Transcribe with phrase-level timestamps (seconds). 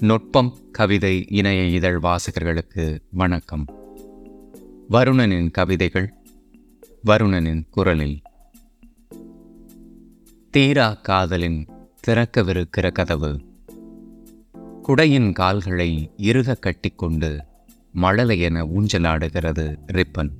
[0.00, 3.64] நுட்பம் கவிதை இணைய இதழ் வாசகர்களுக்கு வணக்கம்.
[4.90, 6.14] வருணனின் கவிதைகள்
[7.06, 8.22] வருணனின் குரலில்.
[10.50, 11.68] தீரா காதலின்
[12.06, 13.40] திறக்கவிருக்கிற கதவு.
[14.82, 17.44] குடையின் கால்களை இறுக கட்டிக்கொண்டு
[17.92, 20.30] மழலை என ஊஞ்சலாடுகிறது ரிப்பன்.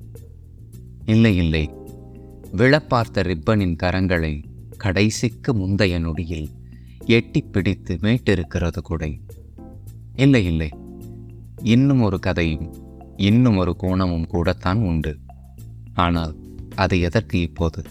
[1.05, 1.69] இல்லை இல்லை.
[2.57, 4.43] விழப்பார்த்த ரிப்பனின் கரங்களை
[4.77, 6.49] கடைசிக்கு முந்தைய நொடியில்
[7.05, 9.19] எட்டிப் பிடித்து மீட்டிருக்கிறது குடை.
[10.19, 10.69] இல்லை இல்லை.
[11.63, 12.73] இன்னும் ஒரு கதையும்
[13.17, 15.17] இன்னும் ஒரு கோணமும் கூடத்தான் உண்டு.
[15.93, 16.35] ஆனால்
[16.75, 17.83] அது எதற்கு இப்போது?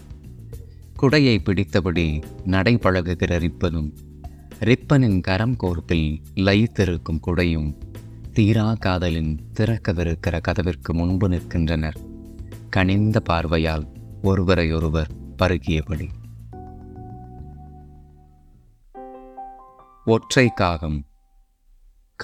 [1.02, 3.96] குடையை பிடித்தபடி நடைபழகுகிற ரிப்பனும்
[4.60, 7.76] ரிப்பனின் கரம் கோர்ப்பில் லயித்திருக்கும் குடையும்
[8.32, 11.98] தீரா காதலின் திறக்கவிருக்கிற கதவிற்கு முன்பு நிற்கின்றனர்.
[12.70, 13.86] கனிந்த பார்வையால்
[14.22, 15.10] ஒருவரையொருவர்
[15.42, 16.08] பருகியபடி.
[20.04, 21.04] ஒற்றை காகம்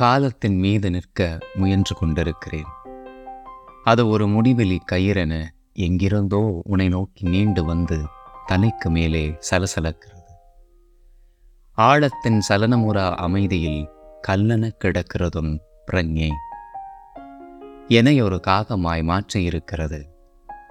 [0.01, 2.71] காலத்தின் மீது நிற்க முயன்று கொண்டிருக்கிறேன்.
[3.85, 7.99] அது ஒரு முடிவெளி கயிறென எங்கிருந்தோ உன்னை நோக்கி நீண்டு வந்து
[8.47, 10.33] தலைக்கு மேலே சலசலக்கிறது.
[11.77, 13.89] ஆழத்தின் சலனமுறா அமைதியில்
[14.29, 15.59] கல்லென கிடக்கிறதும்
[15.93, 16.31] பிரஞை
[17.89, 20.03] என்னை ஒரு காகமாய் மாற்றியிருக்கிறது.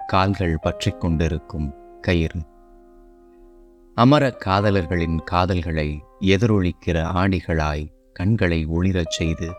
[0.06, 2.40] கால்கள் பற்றி கொண்டிருக்கும் கயிறு.
[3.94, 9.52] அமர காதலர்களின் காதல்களை எதிரொலிக்கிற ஆடிகளாய் கண்களை ஒளிரச் செய்து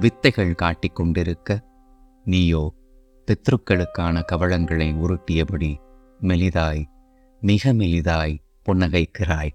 [0.00, 1.64] வித்தைகள் காட்டிக் கொண்டிருக்க
[2.24, 2.74] நீயோ
[3.26, 5.76] பித்ருக்களுக்கான கவளங்களை உருட்டியபடி
[6.20, 6.84] மெலிதாய்
[7.40, 9.50] மிக மெலிதாய் புன்னகைக்கிறாய்.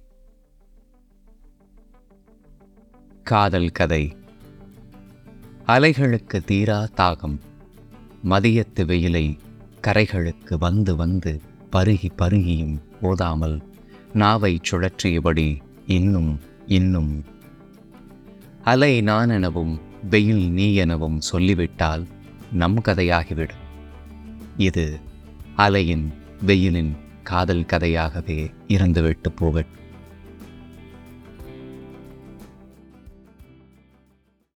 [3.23, 4.15] காதல் கதை.
[5.67, 7.37] அலைகளுக்கு தீரா தாகம்.
[8.29, 9.37] மதியத்து வெயிலை
[9.87, 13.61] கரைகளுக்கு வந்து வந்து பருகி பருகியும் போதாமல்
[14.13, 17.23] நாவை சுழற்றியபடி இன்னும் இன்னும்
[18.63, 22.07] அலை நான் எனவும் வெயில் நீ எனவும் சொல்லிவிட்டால்
[22.51, 23.61] நம் கதையாகிவிடும்.
[24.57, 24.99] இது
[25.57, 29.80] அலையின் வெயிலின் காதல் கதையாகவே இருந்துவிட்டு போகட்டும்.